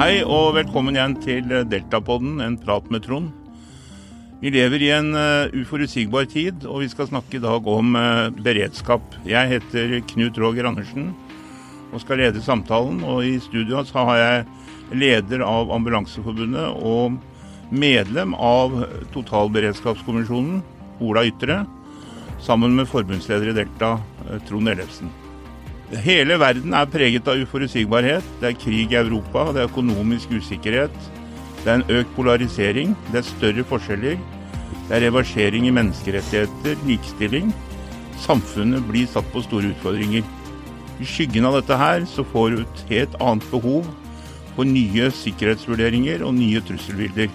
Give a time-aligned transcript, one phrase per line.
[0.00, 3.26] Hei og velkommen igjen til Deltapodden, en prat med Trond.
[4.40, 8.32] Vi lever i en uh, uforutsigbar tid, og vi skal snakke i dag om uh,
[8.32, 9.04] beredskap.
[9.28, 11.10] Jeg heter Knut Roger Andersen
[11.92, 13.04] og skal lede samtalen.
[13.04, 14.48] Og i studio har jeg
[15.04, 17.20] leder av Ambulanseforbundet og
[17.68, 18.80] medlem av
[19.12, 20.62] Totalberedskapskommisjonen,
[21.04, 21.66] Ola Ytre,
[22.40, 23.98] sammen med forbundsleder i Delta,
[24.48, 25.12] Trond Ellefsen.
[25.90, 28.26] Hele verden er preget av uforutsigbarhet.
[28.38, 30.94] Det er krig i Europa, det er økonomisk usikkerhet.
[31.64, 34.20] Det er en økt polarisering, det er større forskjeller.
[34.86, 37.50] Det er reversering i menneskerettigheter, likestilling.
[38.22, 40.22] Samfunnet blir satt på store utfordringer.
[41.02, 43.86] I skyggen av dette her så får du et helt annet behov
[44.54, 47.30] for nye sikkerhetsvurderinger og nye trusselbilder.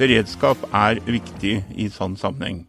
[0.00, 2.62] Beredskap er viktig i sånn sammenheng.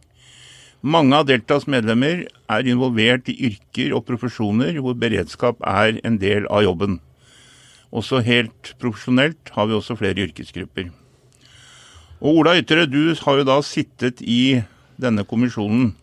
[0.84, 6.44] Mange av Deltas medlemmer er involvert i yrker og profesjoner hvor beredskap er en del
[6.52, 6.98] av jobben.
[7.88, 10.90] Også helt profesjonelt har vi også flere yrkesgrupper.
[12.20, 14.60] Og Ola Ytre, du har jo da sittet i
[15.00, 15.94] denne kommisjonen.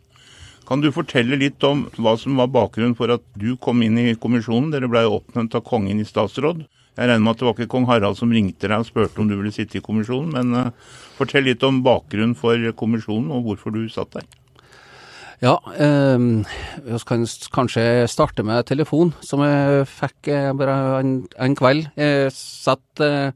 [0.66, 4.18] Kan du fortelle litt om hva som var bakgrunnen for at du kom inn i
[4.18, 4.74] kommisjonen?
[4.74, 6.66] Dere ble jo oppnevnt av kongen i statsråd.
[6.98, 9.30] Jeg regner med at det var ikke kong Harald som ringte deg og spurte om
[9.30, 13.78] du ville sitte i kommisjonen, men uh, fortell litt om bakgrunnen for kommisjonen og hvorfor
[13.78, 14.32] du satt der.
[15.42, 16.22] Ja, eh,
[17.10, 21.88] kan kanskje starte med telefon, som jeg fikk eh, bare en, en, kveld.
[21.98, 23.34] Jeg satt, eh,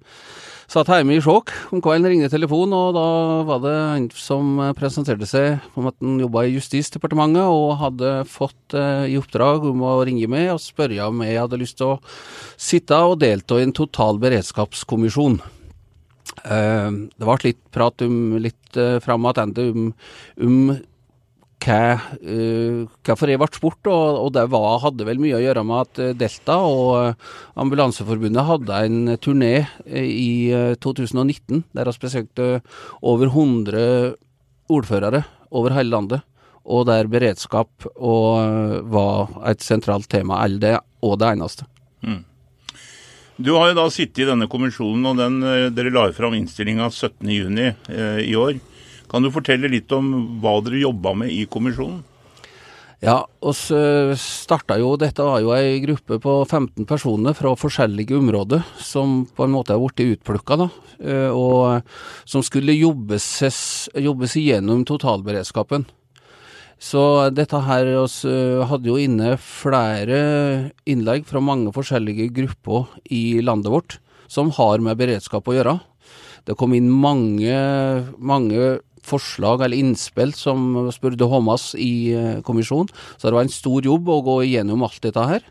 [0.69, 3.07] satt hjemme i sjokk om kvelden, ringte telefonen, og da
[3.49, 8.77] var det han som presenterte seg om at han jobba i Justisdepartementet og hadde fått
[8.77, 11.99] eh, i oppdrag om å ringe meg og spørre om jeg hadde lyst til å
[12.53, 15.41] sitte og delta i en total beredskapskommisjon.
[16.45, 19.93] Uh, det ble litt prat om litt eh, fram tilbake om,
[20.45, 20.75] om
[21.63, 25.63] hva, uh, hvorfor jeg ble spurt, og, og, det var, hadde vel mye å gjøre
[25.67, 29.53] med at eh, Delta og uh, Ambulanseforbundet hadde en turné
[29.85, 32.49] i uh, 2019 der vi besøkte
[33.01, 34.15] over 100
[34.69, 36.25] ordførere over hele landet,
[36.65, 41.67] og der beredskap og, var et sentralt tema, eller det, og det eneste.
[42.01, 42.23] Mm.
[43.35, 45.41] Du har jo da sittet i denne kommisjonen, og den,
[45.75, 47.59] dere la fram innstillinga 17.6
[47.91, 48.55] eh, i år.
[49.11, 50.11] Kan du fortelle litt om
[50.41, 52.03] hva dere jobba med i kommisjonen?
[53.03, 53.67] Ja, oss
[54.17, 59.45] starta jo, dette var jo ei gruppe på 15 personer fra forskjellige områder som på
[59.45, 60.69] en måte har blitt utplukka.
[61.03, 61.83] Eh, og
[62.23, 63.27] som skulle jobbes,
[63.93, 65.85] jobbes igjennom totalberedskapen.
[66.81, 70.17] Så dette her oss hadde jo inne flere
[70.89, 75.77] innlegg fra mange forskjellige grupper i landet vårt som har med beredskap å gjøre.
[76.45, 77.55] Det kom inn mange,
[78.17, 82.91] mange forslag eller innspill som spurte Håmas i eh, kommisjonen.
[83.17, 85.45] Så det var en stor jobb å gå igjennom alt dette her.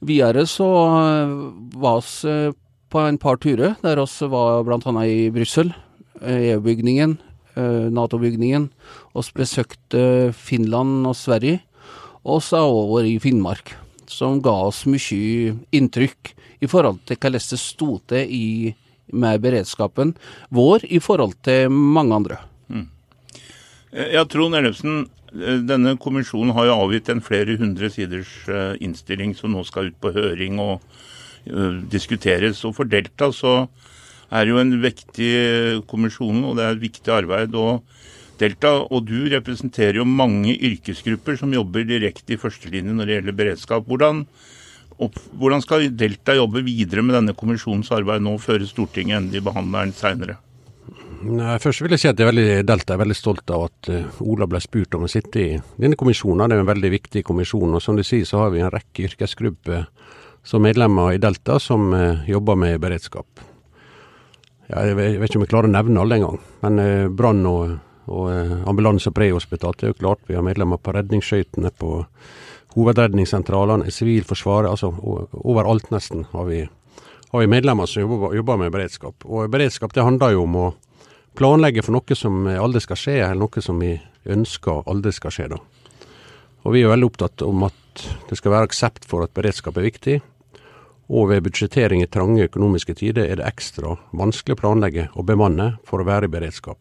[0.00, 1.34] Videre så eh,
[1.80, 2.58] var vi eh,
[2.90, 4.92] på en par turer, der vi var bl.a.
[5.06, 5.68] i Brussel,
[6.26, 7.20] EU-bygningen,
[7.94, 8.64] Nato-bygningen.
[9.14, 10.02] Vi besøkte
[10.34, 11.60] Finland og Sverige,
[12.26, 13.76] og så over i Finnmark.
[14.10, 16.34] Som ga oss mye inntrykk
[16.66, 18.74] i forhold til hvordan det sto til
[19.12, 20.16] med beredskapen
[20.50, 22.42] vår i forhold til mange andre.
[23.92, 28.76] Eh, ja, Trond Ellefsen, eh, denne kommisjonen har jo avgitt en flere hundre siders eh,
[28.84, 30.84] innstilling som nå skal ut på høring og
[31.90, 32.58] diskuteres.
[32.68, 33.54] Og for Delta så
[34.30, 35.30] er det jo en vektig
[35.88, 37.56] kommisjon, og det er et viktig arbeid.
[37.56, 37.80] og
[38.38, 43.38] Delta og du representerer jo mange yrkesgrupper som jobber direkte i førstelinjen når det gjelder
[43.40, 43.88] beredskap.
[43.88, 44.22] Hvordan,
[45.32, 49.96] hvordan skal Delta jobbe videre med denne kommisjonens arbeid nå, før Stortinget endelig behandler den
[49.96, 50.36] seinere?
[51.20, 54.20] Først vil jeg si at jeg er veldig, Delta er veldig stolt av at uh,
[54.24, 56.48] Ola ble spurt om å sitte i denne kommisjonen.
[56.48, 57.74] Det er en veldig viktig kommisjon.
[57.76, 59.84] og Som du sier, så har vi en rekke yrkesgrupper
[60.48, 63.44] som medlemmer i Delta som uh, jobber med beredskap.
[64.70, 67.78] Jeg, vet, ikke om jeg klarer å nevne alle engang, men uh, brann og,
[68.08, 70.24] og ambulanse og prehospital det er jo klart.
[70.30, 72.04] Vi har medlemmer på redningsskøytene, på
[72.78, 74.72] hovedredningssentralene, Sivilforsvaret.
[74.72, 74.94] altså
[75.44, 76.62] Overalt nesten har vi,
[77.34, 79.26] har vi medlemmer som jobber, jobber med beredskap.
[79.28, 80.70] Og Beredskap det handler jo om å
[81.40, 83.94] planlegge for noe som aldri skal skje, eller noe som vi
[84.28, 85.46] ønsker aldri skal skje.
[85.54, 85.60] da.
[86.64, 89.88] Og Vi er veldig opptatt om at det skal være aksept for at beredskap er
[89.88, 90.18] viktig.
[91.10, 95.72] Og ved budsjettering i trange økonomiske tider er det ekstra vanskelig å planlegge og bemanne
[95.88, 96.78] for å være i beredskap.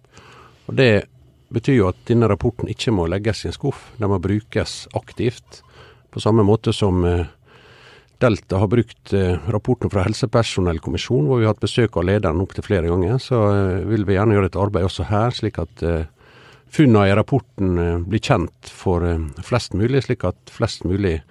[0.68, 1.08] Og Det
[1.50, 5.64] betyr jo at denne rapporten ikke må legges i en skuff, den må brukes aktivt.
[6.12, 7.26] På samme måte som eh,
[8.20, 12.66] Delta har brukt eh, rapporten fra Helsepersonellkommisjonen, hvor vi har hatt besøk av lederen opptil
[12.66, 13.16] flere ganger.
[13.24, 16.10] Så eh, vil vi gjerne gjøre et arbeid også her, slik at eh,
[16.68, 19.06] funnene i rapporten blir kjent for
[19.48, 21.22] flest mulig, slik at flest mulig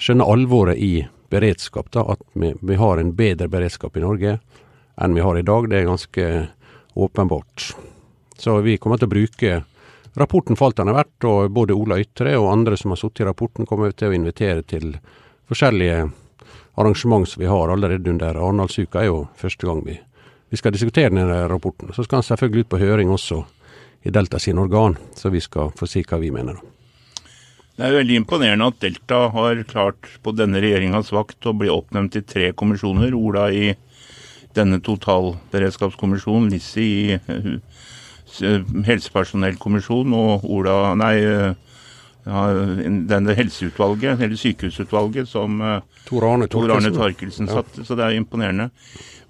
[0.00, 1.92] skjønner alvoret i beredskap.
[1.92, 4.38] Da, at vi, har en bedre beredskap i Norge
[4.96, 5.68] enn vi har i dag.
[5.68, 6.30] Det er ganske
[6.96, 7.68] åpenbart.
[8.40, 9.60] Så vi kommer til å bruke
[10.18, 13.26] rapporten for alt den er verdt, og både Ola Ytre og andre som har sittet
[13.26, 14.96] i rapporten, kommer til å invitere til
[15.52, 16.08] forskjellige
[16.74, 19.00] arrangement som vi har allerede under Arendalsuka.
[19.00, 19.98] er jo første gang vi,
[20.50, 21.92] vi skal diskutere denne rapporten.
[21.92, 23.44] Så skal den selvfølgelig ut på høring også
[24.02, 26.58] i Delta sine organ, så vi skal få si hva vi mener.
[27.76, 32.18] Det er veldig imponerende at Delta har klart på denne regjeringas vakt å bli oppnevnt
[32.20, 33.14] i tre kommisjoner.
[33.16, 33.72] Ola i
[34.52, 37.16] denne totalberedskapskommisjonen, Lissi i
[38.86, 41.71] helsepersonellkommisjonen og Ola Nei, uh,
[42.22, 42.42] ja,
[43.10, 47.86] denne helseutvalget, eller sykehusutvalget, som uh, Tor Arne Torkelsen satte.
[47.86, 48.68] Så det er imponerende.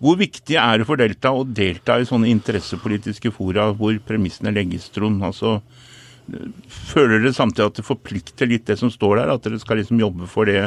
[0.02, 4.88] Hvor viktig er det for Delta å delta i sånne interessepolitiske fora hvor premissene legges,
[4.92, 5.22] Trond?
[5.24, 5.60] Altså,
[6.92, 10.02] føler dere samtidig at det forplikter litt det som står der, at dere skal liksom
[10.02, 10.66] jobbe for det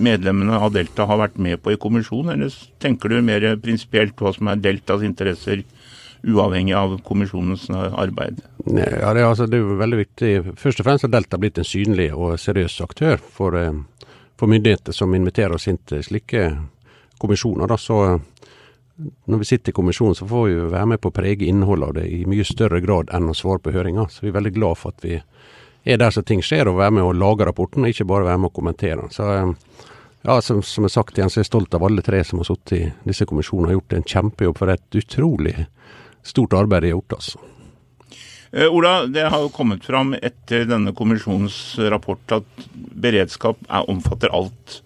[0.00, 4.32] medlemmene av Delta har vært med på i kommisjonen, eller tenker du mer prinsipielt hva
[4.32, 5.64] som er Deltas interesser,
[6.24, 8.42] uavhengig av kommisjonens arbeid?
[8.66, 10.30] Ja, det, er, altså, det er jo veldig viktig.
[10.60, 13.72] Først og fremst har Delta blitt en synlig og seriøs aktør for, eh,
[14.40, 16.46] for myndigheter som inviterer oss inn til slike
[17.20, 17.68] kommisjoner.
[17.70, 18.00] Da, så
[19.26, 21.94] når vi sitter i kommisjonen, så får vi være med på å prege innholdet av
[21.98, 24.10] det i mye større grad enn å svare på høringer.
[24.10, 25.18] Så vi er veldig glad for at vi
[25.84, 28.40] er der som ting skjer, og være med å lage rapporten, og ikke bare være
[28.40, 29.12] med å kommentere den.
[29.12, 29.26] Så
[30.24, 32.48] ja, som, som jeg sagt igjen, så er jeg stolt av alle tre som har
[32.48, 35.56] sittet i disse kommisjonene og gjort en kjempejobb for et utrolig
[36.24, 37.42] stort arbeid er gjort, altså.
[38.54, 44.32] Eh, Ola, det har jo kommet fram etter denne kommisjonens rapport at beredskap er, omfatter
[44.34, 44.80] alt.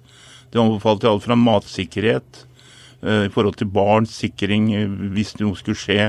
[0.53, 2.47] Det omfatter alt fra matsikkerhet
[2.99, 6.09] Eh, i forhold til barns sikring eh, hvis noe skulle skje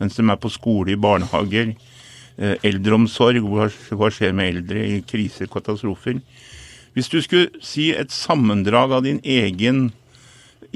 [0.00, 1.74] mens de er på skole, i barnehager.
[2.40, 6.22] Eh, eldreomsorg, hva skjer med eldre i kriser, katastrofer.
[6.96, 9.90] Hvis du skulle si et sammendrag av din egen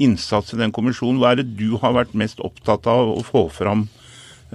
[0.01, 3.47] innsats i den kommisjonen, hva er det du har vært mest opptatt av å få
[3.53, 3.87] fram,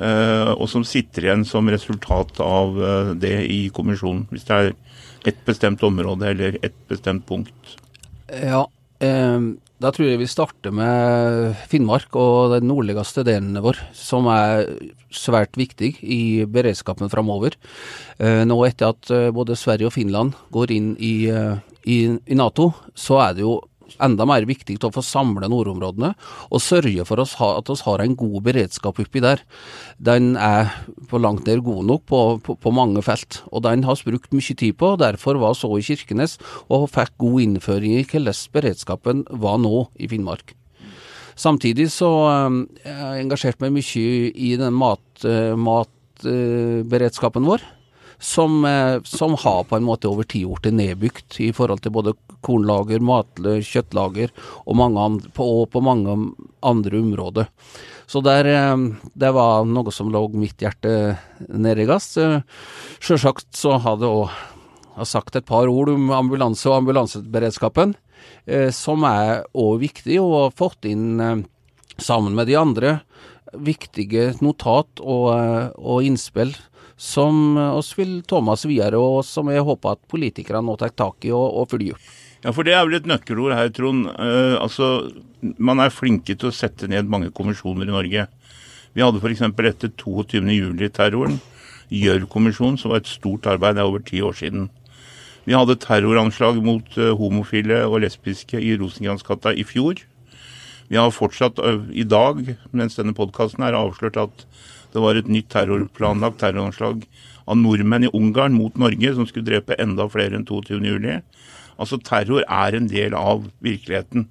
[0.01, 2.79] og som sitter igjen som resultat av
[3.21, 4.23] det i kommisjonen?
[4.31, 4.71] Hvis det er
[5.29, 7.75] et bestemt område eller et bestemt punkt?
[8.31, 8.65] Ja,
[9.03, 9.51] eh,
[9.81, 14.67] da tror jeg vi starter med Finnmark og den nordligste delen vår, som er
[15.11, 17.57] svært viktig i beredskapen framover.
[18.21, 21.57] Eh, nå etter at eh, både Sverige og Finland går inn i, eh,
[21.89, 23.57] i, i Nato, så er det jo
[24.03, 26.13] enda mer viktig å få samle nordområdene
[26.51, 29.43] og sørge for at vi har en god beredskap oppi der.
[29.99, 30.71] Den er
[31.11, 34.33] på langt nær god nok på, på, på mange felt, og den har vi brukt
[34.37, 34.95] mye tid på.
[35.01, 36.39] Derfor var så i Kirkenes
[36.69, 40.55] og fikk god innføring i hvordan beredskapen var nå i Finnmark.
[41.41, 42.09] Samtidig så
[42.51, 47.65] um, jeg har jeg engasjert meg mye i den mat, uh, matberedskapen uh, vår
[48.21, 52.13] som, eh, som, har på en måte over tid blitt nedbygd i forhold til både
[52.45, 54.33] kornlager, matlager, kjøttlager
[54.67, 56.13] og, mange andre, på, og på mange
[56.61, 57.49] andre områder.
[58.11, 58.77] Så der, eh,
[59.17, 61.17] det var noe som lå mitt hjerte
[61.89, 62.13] gass.
[62.21, 62.43] Eh,
[63.01, 67.95] Sjølsagt så hadde jeg òg sagt et par ord om ambulanse og ambulanseberedskapen,
[68.75, 71.47] som er òg viktig, og har fått inn
[71.97, 72.91] sammen med de andre
[73.55, 75.31] viktige notat og,
[75.79, 76.53] og innspill
[77.01, 81.25] som oss vil ta med videre, og som jeg håper at politikerne nå tar tak
[81.25, 82.11] i og, og følger opp.
[82.41, 84.09] Ja, for det er vel et nøkkelord her, Trond.
[84.17, 85.11] Uh, altså,
[85.61, 88.27] man er flinke til å sette ned mange kommisjoner i Norge.
[88.97, 89.45] Vi hadde f.eks.
[89.45, 91.39] etter 22.07-terroren
[91.91, 94.69] Gjørv-kommisjonen, som var et stort arbeid, det er over ti år siden.
[95.45, 100.01] Vi hadde terroranslag mot uh, homofile og lesbiske i Rosengransgata i fjor.
[100.91, 102.45] Vi har fortsatt uh, i dag,
[102.77, 104.47] mens denne podkasten er avslørt at
[104.95, 107.05] det var et nytt terrorplanlagt terroranslag
[107.51, 111.21] av nordmenn i Ungarn mot Norge, som skulle drepe enda flere enn 22.07.
[111.81, 114.29] Altså terror er en del av virkeligheten.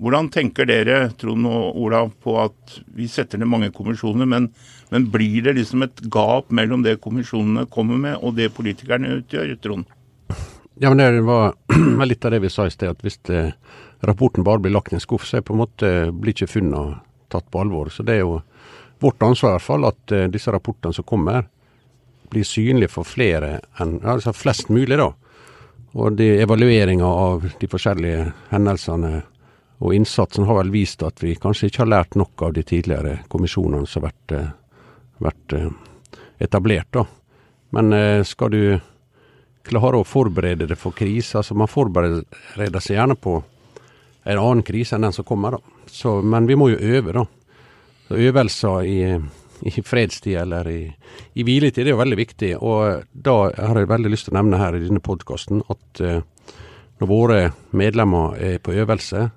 [0.00, 4.48] Hvordan tenker dere, Trond og Ola, på at vi setter ned mange kommisjoner, men,
[4.92, 9.52] men blir det liksom et gap mellom det kommisjonene kommer med og det politikerne utgjør,
[9.60, 9.90] Trond?
[10.80, 11.20] Ja, men Det
[12.00, 13.50] var litt av det vi sa i sted, at hvis det,
[14.08, 17.02] rapporten bare blir lagt i en skuff, så er på en måte blir ikke funnene
[17.28, 17.92] tatt på alvor.
[17.92, 18.40] Så det er jo
[19.00, 21.48] vårt ansvar i hvert fall at uh, disse rapportene som kommer,
[22.30, 24.98] blir synlige for flere enn altså flest mulig.
[25.00, 25.10] da.
[25.98, 29.22] Og de evalueringa av de forskjellige hendelsene
[29.80, 33.16] og innsatsen har vel vist at vi kanskje ikke har lært nok av de tidligere
[33.32, 34.52] kommisjonene som har vært, uh,
[35.26, 36.92] vært uh, etablert.
[36.92, 37.06] da.
[37.70, 37.94] Men
[38.26, 38.62] skal du
[39.62, 43.36] klare å forberede deg for krise, altså man forbereder seg gjerne på
[44.24, 45.54] en annen krise enn den som kommer.
[45.54, 45.84] da.
[45.86, 47.26] Så, men vi må jo øve, da
[48.18, 49.00] øvelser i,
[49.66, 50.80] i fredstid eller i,
[51.34, 52.52] i, hviletid er jo veldig viktig.
[52.58, 56.22] Og da har jeg veldig lyst til å nevne her i denne podkasten at uh,
[57.00, 57.42] når våre
[57.76, 59.28] medlemmer er på øvelse,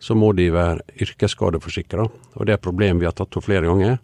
[0.00, 2.06] så må de være yrkesskadeforsikra.
[2.34, 3.98] Og det er et problem vi har tatt opp flere ganger.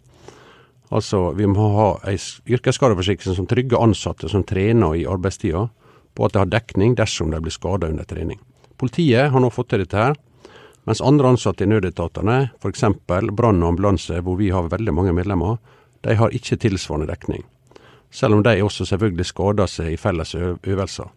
[0.93, 2.15] Altså, vi må ha ei
[2.55, 5.65] yrkesskadeforsikring som trygger ansatte som trener i arbeidstida,
[6.15, 8.39] på at de har dekning dersom de blir skada under trening.
[8.79, 10.15] Politiet har nå fått til dette her,
[10.87, 12.85] mens andre ansatte i nødetatene, f.eks.
[13.35, 15.57] brann og ambulanse, hvor vi har veldig mange medlemmer,
[16.07, 17.43] de har ikke tilsvarende dekning.
[18.11, 21.09] Selv om de også selvfølgelig skader seg i felles øvelser.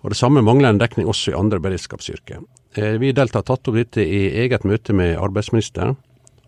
[0.00, 2.38] Og Det samme mangler en dekning også i andre beredskapsyrker.
[2.76, 5.96] Eh, vi i Delta har tatt opp dette i eget møte med arbeidsministeren,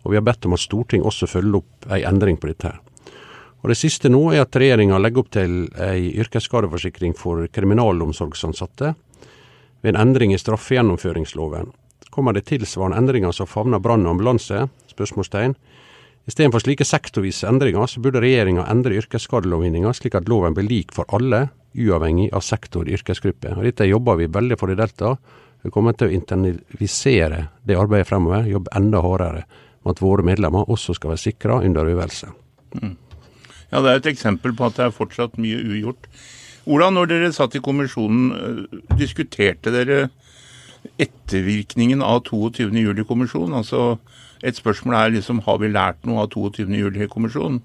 [0.03, 2.71] og vi har bedt om at Stortinget også følger opp en endring på dette.
[2.71, 2.79] her.
[3.63, 8.95] Og Det siste nå er at regjeringa legger opp til ei yrkesskadeforsikring for kriminalomsorgsansatte
[9.81, 11.71] ved en endring i straffegjennomføringsloven.
[12.13, 14.67] Kommer det tilsvarende endringer som favner brann og ambulanse?
[14.91, 15.55] Spørsmålstegn.
[16.29, 21.09] Istedenfor slike sektorvise endringer, så burde regjeringa endre yrkesskadelovgivninga slik at loven blir lik for
[21.17, 23.55] alle, uavhengig av sektor og yrkesgruppe.
[23.57, 25.15] Og Dette jobber vi veldig for i Delta.
[25.65, 29.43] Vi kommer til å internalisere det arbeidet fremover, jobbe enda hardere
[29.83, 32.29] med at våre medlemmer også skal være sikra under øvelse.
[32.77, 32.95] Mm.
[33.71, 36.05] Ja, Det er et eksempel på at det er fortsatt mye ugjort.
[36.69, 40.09] Ola, når dere satt i kommisjonen, eh, diskuterte dere
[41.01, 43.55] ettervirkningen av 22.07-kommisjonen?
[43.59, 43.97] Altså,
[44.43, 47.61] et spørsmål er liksom har vi lært noe av 22.07-kommisjonen?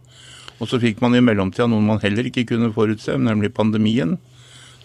[0.59, 4.17] Og så fikk man i mellomtida noen man heller ikke kunne forutse, nemlig pandemien,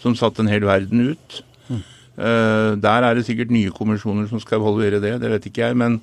[0.03, 1.39] som satte en hel verden ut.
[1.69, 1.81] Mm.
[2.13, 5.79] Uh, der er det sikkert nye kommisjoner som skal evaluere det, det vet ikke jeg.
[5.79, 5.97] Men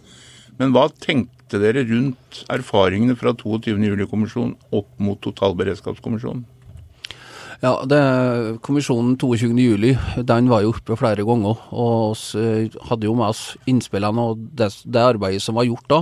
[0.61, 6.43] men hva tenkte dere rundt erfaringene fra 22.07-kommisjonen opp mot totalberedskapskommisjonen?
[7.61, 7.97] Ja, det,
[8.64, 13.43] Kommisjonen 22.07 den var jo oppe flere ganger, og vi eh, hadde jo med oss
[13.69, 15.99] innspillene og det, det, arbeidet som var gjort da.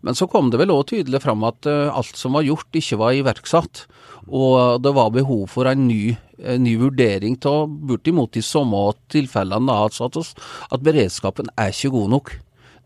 [0.00, 2.96] Men så kom det vel òg tydelig fram at uh, alt som var gjort, ikke
[3.02, 3.84] var iverksatt.
[4.32, 8.80] Og det var behov for en ny, en ny vurdering av bortimot de samme
[9.12, 9.76] tilfellene.
[9.76, 10.32] Altså at,
[10.72, 12.36] at beredskapen er ikke god nok.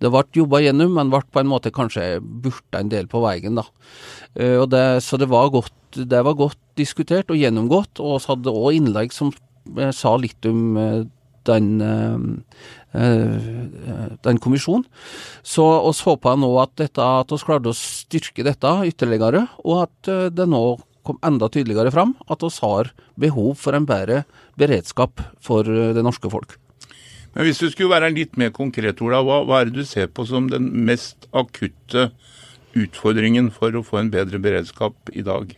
[0.03, 3.63] Det ble jobba gjennom, men ble på en måte kanskje burta en del på veien,
[3.63, 3.69] da.
[4.35, 8.55] Uh, det, så det var, godt, det var, godt, diskutert og gjennomgått, og vi hadde
[8.55, 11.07] òg innlegg som uh, sa litt om uh,
[11.49, 11.81] den,
[14.21, 14.83] den kommisjonen.
[15.41, 20.11] Så vi håper nå at, dette, at vi klarte å styrke dette ytterligere, og at
[20.37, 20.61] det nå
[21.09, 24.27] kom enda tydeligere fram at vi har behov for en bedre
[24.61, 26.59] beredskap for det norske folk.
[27.33, 30.09] Men hvis du skulle være litt mer konkret, Ola, hva, hva er det du ser
[30.11, 32.09] på som den mest akutte
[32.79, 35.53] utfordringen for å få en bedre beredskap i dag?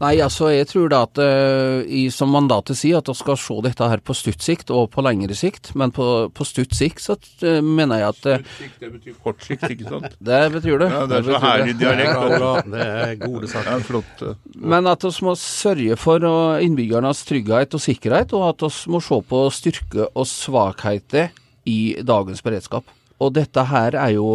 [0.00, 3.56] Nei, altså jeg tror da at uh, i, som mandatet sier, at vi skal se
[3.66, 5.74] dette her på stutt sikt og på lengre sikt.
[5.76, 9.18] Men på, på stutt sikt så uh, mener jeg at uh, Stutt sikt, det betyr
[9.26, 10.16] kort sikt, ikke sant?
[10.30, 10.88] det betyr det.
[10.94, 12.22] Ja, Det er så herlig dialekt.
[12.32, 13.68] Ja, det er gode saker.
[13.74, 14.24] Ja, flott.
[14.72, 16.24] Men at vi må sørge for
[16.64, 21.28] innbyggernes trygghet og sikkerhet, og at vi må se på styrke og svakheter
[21.68, 22.88] i dagens beredskap.
[23.20, 24.32] Og dette her er jo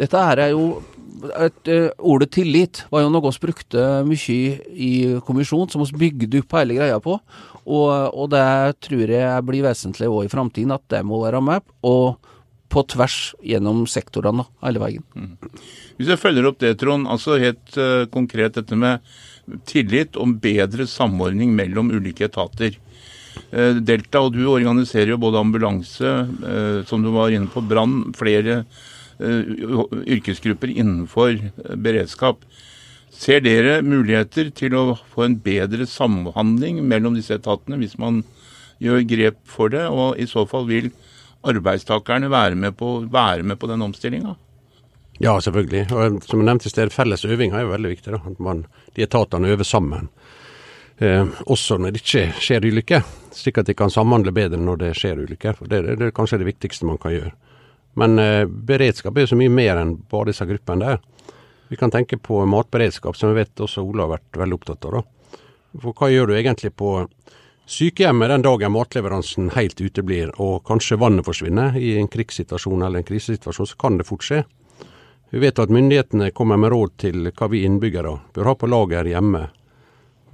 [0.00, 0.80] dette her er jo
[1.36, 4.36] et, uh, Ordet tillit var jo noe vi brukte mye
[4.72, 4.92] i
[5.26, 7.18] kommisjonen, som vi bygde opp hele greia på.
[7.62, 8.44] Og, og det
[8.82, 11.66] tror jeg blir vesentlig òg i framtiden, at det må være med.
[11.86, 12.18] Og
[12.72, 15.04] på tvers gjennom sektorene hele veien.
[15.12, 15.34] Mm.
[15.98, 17.06] Hvis jeg følger opp det, Trond.
[17.10, 19.04] altså Helt uh, konkret dette med
[19.68, 22.78] tillit og bedre samordning mellom ulike etater.
[23.52, 26.16] Uh, Delta og du organiserer jo både ambulanse,
[26.88, 28.91] som du var inne på, brann, flere Eh,
[29.22, 32.44] yrkesgrupper innenfor eh, beredskap.
[33.12, 38.22] Ser dere muligheter til å få en bedre samhandling mellom disse etatene hvis man
[38.82, 40.90] gjør grep for det, og i så fall vil
[41.46, 44.34] arbeidstakerne være med på, være med på den omstillinga?
[45.22, 45.84] Ja, selvfølgelig.
[45.92, 48.14] Og som jeg nevnte i sted, felles øving er jo veldig viktig.
[48.14, 48.22] Da.
[48.26, 48.64] At man,
[48.96, 50.08] de etatene øver sammen.
[51.02, 54.92] Eh, også når det ikke skjer ulykker, slik at de kan samhandle bedre når det
[54.98, 55.62] skjer ulykker.
[55.62, 57.32] Det, det, det er kanskje det viktigste man kan gjøre.
[58.00, 61.02] Men eh, beredskap er jo så mye mer enn bare disse gruppene der.
[61.72, 64.98] Vi kan tenke på matberedskap, som vi vet også Ola har vært veldig opptatt av.
[64.98, 65.02] da.
[65.80, 66.90] For hva gjør du egentlig på
[67.72, 73.08] sykehjemmet den dagen matleveransen helt uteblir, og kanskje vannet forsvinner i en krigssituasjon eller en
[73.08, 74.42] krisesituasjon, så kan det fort skje.
[75.32, 79.08] Vi vet at myndighetene kommer med råd til hva vi innbyggere bør ha på lager
[79.08, 79.46] hjemme.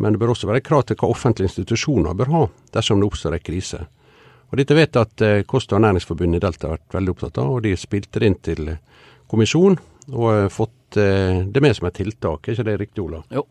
[0.02, 2.42] Men det bør også være krav til hva offentlige institusjoner bør ha
[2.74, 3.84] dersom det oppstår en krise.
[4.48, 7.40] Og Dette vet jeg at eh, Kost- og ernæringsforbundet i Delta har vært veldig opptatt
[7.42, 8.70] av, og de spilte det inn til
[9.28, 9.76] kommisjon
[10.08, 12.48] og har fått eh, det med som et tiltak.
[12.48, 13.20] Er ikke det riktig, Ola?
[13.34, 13.44] Jo.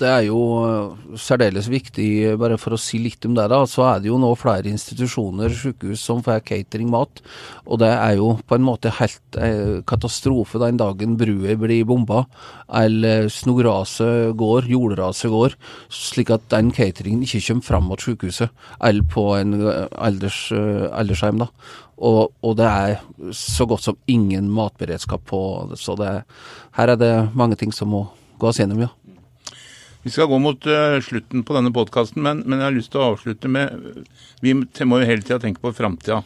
[0.00, 2.08] Det er jo eh, særdeles viktig,
[2.40, 5.52] bare for å si litt om det, da, så er det jo nå flere institusjoner,
[5.56, 7.22] sykehus, som får cateringmat.
[7.68, 12.24] Og det er jo på en måte helt eh, katastrofe den dagen brua blir bomba,
[12.80, 15.58] eller snoraset går, jordraset går,
[15.92, 20.88] slik at den cateringen ikke kommer fram mot sykehuset, eller på en eh, alders, eh,
[20.90, 21.44] aldershjem.
[21.44, 21.50] da.
[22.00, 25.40] Og, og, det er så godt som ingen matberedskap på
[25.76, 26.14] så det,
[26.78, 28.06] her er det mange ting som må
[28.40, 28.88] gås gjennom, ja.
[30.02, 33.02] Vi skal gå mot uh, slutten på denne podkasten, men, men, jeg har lyst til
[33.02, 34.04] å avslutte med
[34.40, 36.22] Vi må jo hele tida tenke på framtida.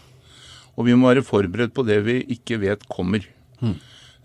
[0.75, 3.27] Og vi må være forberedt på det vi ikke vet kommer.
[3.59, 3.75] Mm.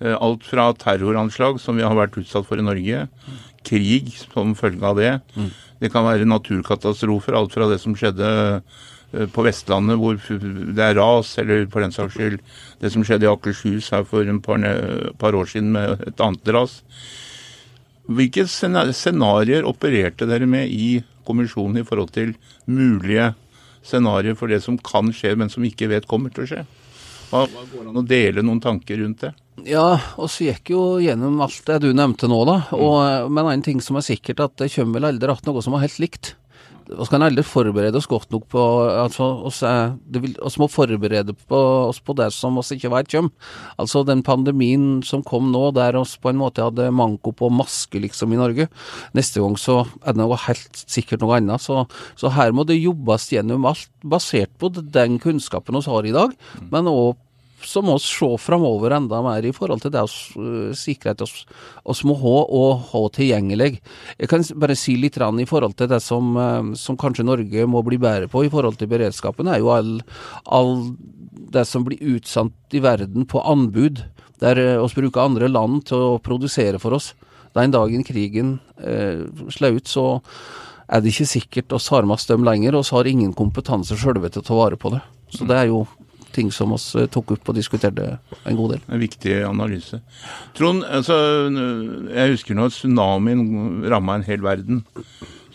[0.04, 3.42] Uh, alt fra terroranslag, som vi har vært utsatt for i Norge, mm.
[3.66, 5.16] krig som følge av det.
[5.34, 5.50] Mm.
[5.82, 8.30] Det kan være naturkatastrofer, alt fra det som skjedde
[8.60, 12.38] uh, på Vestlandet hvor det er ras, eller for den saks skyld
[12.84, 14.62] det som skjedde i Akershus her for et par,
[15.18, 16.78] par år siden med et annet ras.
[18.10, 20.98] Hvilke scenarioer opererte dere med i
[21.28, 22.34] kommisjonen i forhold til
[22.66, 23.34] mulige
[23.86, 26.64] scenarioer for det som kan skje, men som ikke vet kommer til å skje?
[27.30, 29.34] Hva, hva Går det an å dele noen tanker rundt det?
[29.70, 32.58] Ja, og gikk jo gjennom alt det du nevnte nå, da.
[32.74, 35.76] Og, men en ting som er sikkert, at det kommer vel aldri att noe som
[35.78, 36.34] er helt likt
[36.90, 39.62] vi kan aldri forberede oss godt nok på altså, oss,
[40.16, 43.54] vil, oss må forberede på, oss på det som oss ikke vet kommer.
[43.82, 48.02] Altså den pandemien som kom nå, der oss på en måte hadde manko på maske
[48.02, 48.70] liksom i Norge.
[49.18, 51.62] Neste gang så er det noe helt sikkert noe annet.
[51.62, 51.86] Så,
[52.20, 56.38] så her må det jobbes gjennom alt, basert på den kunnskapen vi har i dag,
[56.72, 57.18] men òg
[57.66, 62.04] så må vi se framover enda mer i forhold til det å sikre sikkerhet oss
[62.08, 63.80] må ha og ha tilgjengelig.
[64.18, 67.84] Jeg kan bare si litt i forhold til det som, uh, som, kanskje Norge må
[67.86, 70.00] bli bedre på i forhold til beredskapen, er jo all,
[70.46, 70.96] all
[71.54, 74.04] det som blir utsendt i verden på anbud,
[74.40, 77.14] der oss vi bruker andre land til å produsere for oss.
[77.58, 80.06] Den dagen krigen eh, slår ut, så
[80.90, 83.98] er det ikke sikkert oss har med oss dem lenger, og så har ingen kompetanse
[84.00, 85.02] sjølve til å ta vare på det.
[85.34, 85.84] Så det er jo
[86.36, 88.86] ting som vi eh, tok opp og diskuterte en god del.
[88.88, 90.02] En viktig analyse.
[90.58, 91.18] Trond, altså,
[91.50, 93.44] jeg husker når tsunamien
[93.92, 94.84] ramma en hel verden.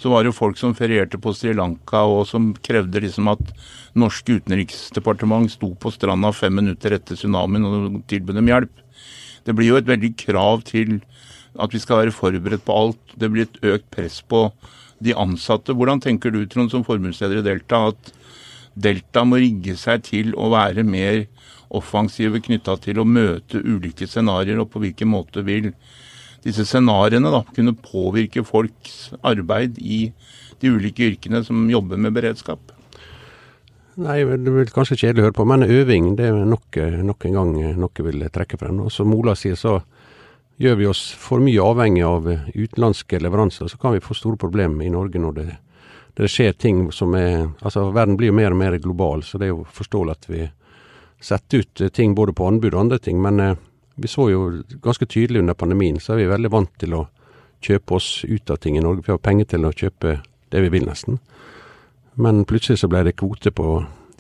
[0.01, 3.43] Så var det folk som ferierte på Sri Lanka og som krevde liksom at
[3.97, 8.81] norsk utenriksdepartement sto på stranda fem minutter etter tsunamien og tilbød dem hjelp.
[9.45, 10.99] Det blir jo et veldig krav til
[11.61, 13.15] at vi skal være forberedt på alt.
[13.15, 14.49] Det blir et økt press på
[15.05, 15.75] de ansatte.
[15.77, 18.13] Hvordan tenker du, Trond, som forbundsleder i Delta, at
[18.75, 21.25] Delta må rigge seg til å være mer
[21.75, 25.73] offensive knytta til å møte ulike scenarioer, og på hvilken måte vil
[26.45, 30.07] disse scenarioene da kunne påvirke folks arbeid i
[30.61, 32.75] de ulike yrkene som jobber med beredskap?
[33.95, 37.37] Nei, det blir kanskje kjedelig å høre på, men øving det er nok, nok en
[37.39, 38.81] gang noe vil trekke frem.
[38.83, 39.79] Og som Ola sier, så
[40.59, 44.87] gjør vi oss for mye avhengig av utenlandske leveranser, så kan vi få store problemer
[44.87, 45.47] i Norge når det
[46.15, 49.49] det skjer ting som er Altså, verden blir jo mer og mer global, så det
[49.49, 50.45] er jo forståelig at vi
[51.25, 53.21] setter ut eh, ting både på anbud og andre ting.
[53.23, 53.57] Men eh,
[53.95, 57.07] vi så jo ganske tydelig under pandemien, så er vi veldig vant til å
[57.65, 59.05] kjøpe oss ut av ting i Norge.
[59.07, 60.19] Vi har penger til å kjøpe
[60.53, 61.19] det vi vil, nesten.
[62.15, 63.69] Men plutselig så ble det kvote på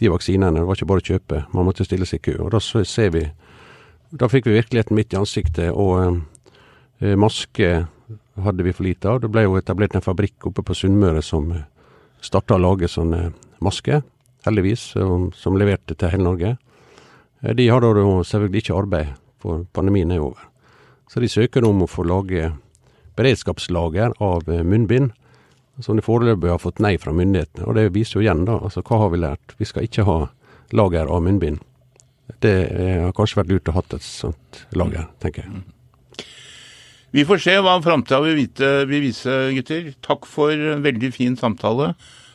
[0.00, 0.58] de vaksinene.
[0.58, 2.38] Det var ikke bare å kjøpe, man måtte stille seg i kø.
[2.46, 3.26] Og da ser vi
[4.14, 6.20] Da fikk vi virkeligheten midt i ansiktet, og
[7.02, 7.70] eh, maske
[8.44, 9.20] hadde vi for lite av.
[9.20, 11.64] Det ble jo etablert en fabrikk oppe på Sunnmøre som eh,
[12.24, 13.28] starta å lage sånne
[13.64, 14.02] masker,
[14.44, 14.92] heldigvis,
[15.38, 16.54] som leverte til hele Norge.
[17.42, 20.48] Eh, de har da selvfølgelig ikke arbeid, for pandemien er over.
[21.08, 22.52] Så de søker om å få lage
[23.18, 25.12] beredskapslager av eh, munnbind,
[25.82, 27.66] som de foreløpig har fått nei fra myndighetene.
[27.66, 29.56] Og det viser jo igjen, da, altså hva har vi lært?
[29.58, 30.18] Vi skal ikke ha
[30.74, 31.62] lager av munnbind.
[32.40, 32.54] Det
[33.02, 35.64] har kanskje vært lurt å ha et sånt lager, tenker jeg.
[37.14, 38.40] Vi får se hva framtida vil,
[38.90, 39.92] vil, vise, gutter.
[40.02, 41.92] Takk for en veldig fin samtale.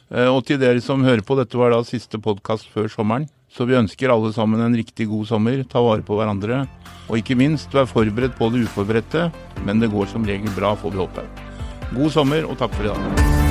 [0.07, 3.27] Eh, og til dere som hører på, dette var da siste podkast før sommeren.
[3.51, 5.65] Så vi ønsker alle sammen en riktig god sommer.
[5.67, 6.61] Ta vare på hverandre.
[7.09, 9.27] Og ikke minst, vær forberedt på det uforberedte.
[9.67, 11.27] Men det går som regel bra, får vi håpe.
[11.91, 13.48] God sommer, og takk for i dag.